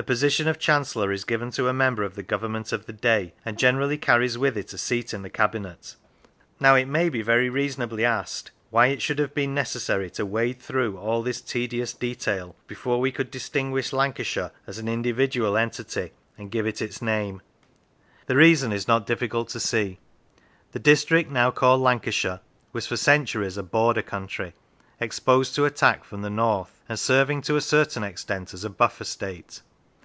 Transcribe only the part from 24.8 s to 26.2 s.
exposed to attack